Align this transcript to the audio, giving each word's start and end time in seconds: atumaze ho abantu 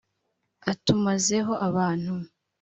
atumaze 0.71 1.37
ho 1.47 1.53
abantu 1.67 2.13